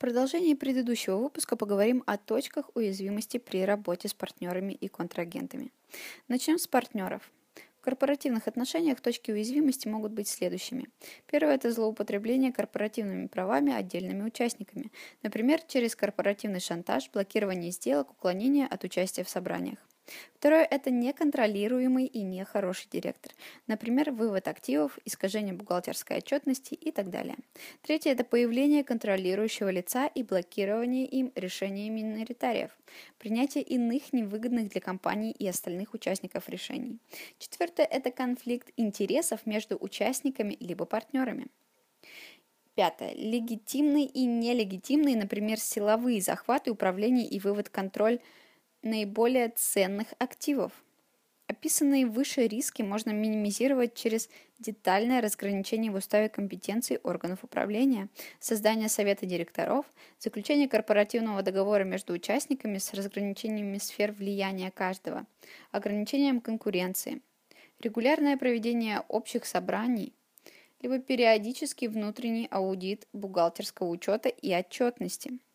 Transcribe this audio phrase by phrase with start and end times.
[0.00, 5.72] продолжении предыдущего выпуска поговорим о точках уязвимости при работе с партнерами и контрагентами.
[6.26, 7.30] Начнем с партнеров.
[7.80, 10.88] В корпоративных отношениях точки уязвимости могут быть следующими.
[11.26, 14.90] Первое– это злоупотребление корпоративными правами отдельными участниками,
[15.22, 19.78] например, через корпоративный шантаж, блокирование сделок, уклонение от участия в собраниях.
[20.34, 23.32] Второе– это неконтролируемый и нехороший директор.
[23.66, 27.36] Например, вывод активов, искажение бухгалтерской отчетности и так далее.
[27.82, 32.70] Третье– это появление контролирующего лица и блокирование им решений миноритариев.
[33.18, 36.98] Принятие иных невыгодных для компании и остальных участников решений.
[37.38, 41.48] Четвертое– это конфликт интересов между участниками либо партнерами.
[42.74, 43.12] Пятое.
[43.14, 48.20] Легитимные и нелегитимные, например, силовые захваты, управление и вывод контроль
[48.82, 50.72] наиболее ценных активов.
[51.46, 54.28] Описанные выше риски можно минимизировать через
[54.60, 58.08] детальное разграничение в уставе компетенций органов управления,
[58.38, 59.84] создание совета директоров,
[60.20, 65.26] заключение корпоративного договора между участниками с разграничениями сфер влияния каждого,
[65.72, 67.20] ограничением конкуренции,
[67.80, 70.12] регулярное проведение общих собраний,
[70.82, 75.32] либо периодический внутренний аудит бухгалтерского учета и отчетности–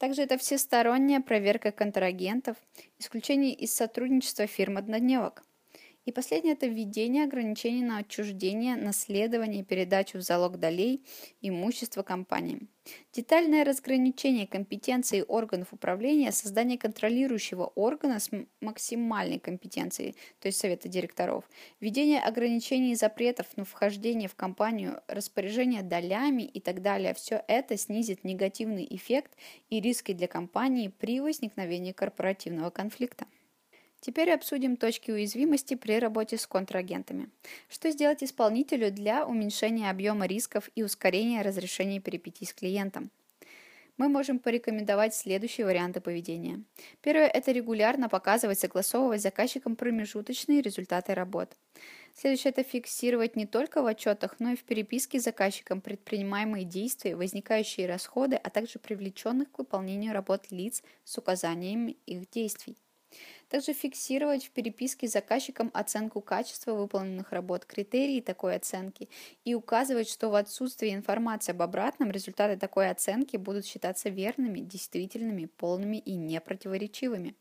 [0.00, 2.56] также это всесторонняя проверка контрагентов,
[2.98, 5.44] исключение из сотрудничества фирм-однодневок.
[6.10, 11.04] И последнее– это введение ограничений на отчуждение, наследование и передачу в залог долей
[11.40, 12.66] имущества компании.
[13.12, 18.28] Детальное разграничение компетенции органов управления, создание контролирующего органа с
[18.60, 25.84] максимальной компетенцией, то есть совета директоров, введение ограничений и запретов на вхождение в компанию, распоряжение
[25.84, 29.30] долями и так далее, все это снизит негативный эффект
[29.68, 33.26] и риски для компании при возникновении корпоративного конфликта.
[34.00, 37.28] Теперь обсудим точки уязвимости при работе с контрагентами.
[37.68, 43.10] Что сделать исполнителю для уменьшения объема рисков и ускорения разрешения перипетий с клиентом?
[43.98, 46.62] Мы можем порекомендовать следующие варианты поведения.
[47.02, 51.54] Первое– это регулярно показывать, согласовывать с заказчиком промежуточные результаты работ.
[52.14, 57.14] Следующее– это фиксировать не только в отчетах, но и в переписке с заказчиком предпринимаемые действия,
[57.14, 62.78] возникающие расходы, а также привлеченных к выполнению работ лиц с указаниями их действий.
[63.50, 69.08] Также фиксировать в переписке с заказчиком оценку качества выполненных работ, критерии такой оценки
[69.44, 75.46] и указывать, что в отсутствии информации об обратном результаты такой оценки будут считаться верными, действительными,
[75.46, 77.34] полными и непротиворечивыми.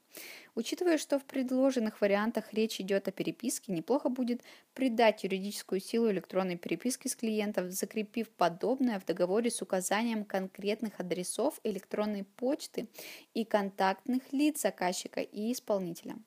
[0.55, 4.41] Учитывая, что в предложенных вариантах речь идет о переписке, неплохо будет
[4.73, 11.59] придать юридическую силу электронной переписки с клиентом, закрепив подобное в договоре с указанием конкретных адресов
[11.63, 12.87] электронной почты
[13.33, 16.17] и контактных лиц заказчика и исполнителя.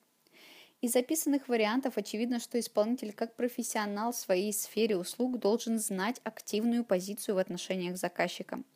[0.83, 6.85] Из записанных вариантов очевидно, что исполнитель как профессионал в своей сфере услуг должен знать активную
[6.85, 8.67] позицию в отношениях с заказчиком.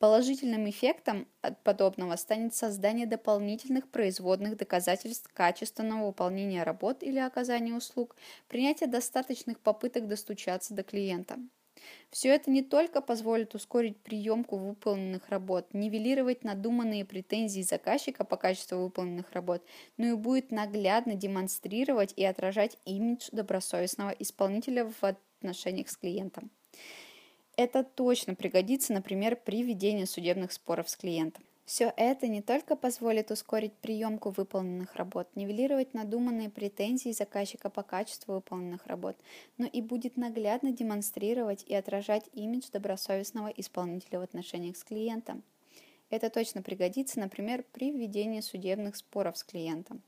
[0.00, 8.16] Положительным эффектом от подобного станет создание дополнительных производных доказательств качественного выполнения работ или оказания услуг,
[8.48, 11.38] принятие достаточных попыток достучаться до клиента.
[12.10, 18.78] Все это не только позволит ускорить приемку выполненных работ, нивелировать надуманные претензии заказчика по качеству
[18.78, 19.64] выполненных работ,
[19.96, 26.50] но и будет наглядно демонстрировать и отражать имидж добросовестного исполнителя в отношениях с клиентом.
[27.56, 31.44] Это точно пригодится, например, при ведении судебных споров с клиентом.
[31.64, 38.34] Все это не только позволит ускорить приемку выполненных работ, нивелировать надуманные претензии заказчика по качеству
[38.34, 39.16] выполненных работ,
[39.58, 45.42] но и будет наглядно демонстрировать и отражать имидж добросовестного исполнителя в отношениях с клиентом.
[46.10, 50.02] Это точно пригодится, например, при введении судебных споров с клиентом.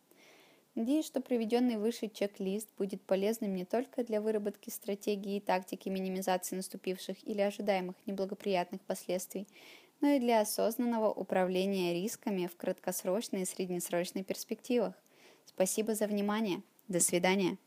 [0.74, 6.56] Надеюсь, что приведенный выше чек-лист будет полезным не только для выработки стратегии и тактики минимизации
[6.56, 9.46] наступивших или ожидаемых неблагоприятных последствий,
[10.00, 14.94] но и для осознанного управления рисками в краткосрочной и среднесрочной перспективах.
[15.46, 16.62] Спасибо за внимание.
[16.88, 17.58] До свидания.